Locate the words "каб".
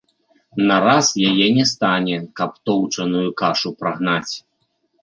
2.43-2.51